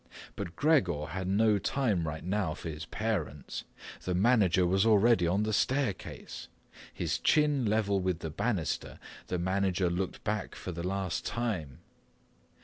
But 0.35 0.55
Gregor 0.55 1.05
had 1.11 1.27
no 1.27 1.59
time 1.59 2.07
right 2.07 2.23
now 2.23 2.55
for 2.55 2.69
his 2.69 2.87
parents—the 2.87 4.15
manager 4.15 4.65
was 4.65 4.83
already 4.83 5.27
on 5.27 5.43
the 5.43 5.53
staircase. 5.53 6.47
His 6.91 7.19
chin 7.19 7.65
level 7.67 7.99
with 7.99 8.17
the 8.17 8.31
banister, 8.31 8.97
the 9.27 9.37
manager 9.37 9.91
looked 9.91 10.23
back 10.23 10.55
for 10.55 10.71
the 10.71 10.81
last 10.81 11.23
time. 11.23 11.81